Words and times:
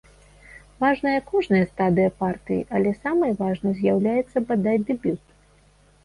Важная 0.83 1.17
кожная 1.31 1.59
стадыя 1.73 2.13
партыі, 2.21 2.61
але 2.79 2.93
самай 3.01 3.35
важнай 3.41 3.73
з'яўляецца, 3.81 4.37
бадай, 4.53 4.77
дэбют. 4.89 5.21